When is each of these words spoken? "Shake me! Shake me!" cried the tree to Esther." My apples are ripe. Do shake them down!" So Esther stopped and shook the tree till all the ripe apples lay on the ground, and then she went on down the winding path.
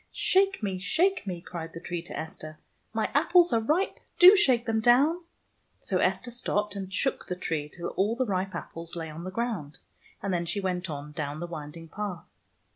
"Shake 0.31 0.63
me! 0.63 0.79
Shake 0.79 1.27
me!" 1.27 1.41
cried 1.47 1.73
the 1.73 1.79
tree 1.79 2.01
to 2.01 2.17
Esther." 2.19 2.57
My 2.91 3.11
apples 3.13 3.53
are 3.53 3.59
ripe. 3.61 3.99
Do 4.17 4.35
shake 4.35 4.65
them 4.65 4.79
down!" 4.79 5.25
So 5.79 5.99
Esther 5.99 6.31
stopped 6.31 6.75
and 6.75 6.91
shook 6.91 7.27
the 7.27 7.35
tree 7.35 7.69
till 7.69 7.89
all 7.89 8.15
the 8.15 8.25
ripe 8.25 8.55
apples 8.55 8.95
lay 8.95 9.11
on 9.11 9.25
the 9.25 9.29
ground, 9.29 9.77
and 10.23 10.33
then 10.33 10.47
she 10.47 10.59
went 10.59 10.89
on 10.89 11.11
down 11.11 11.39
the 11.39 11.45
winding 11.45 11.87
path. 11.87 12.25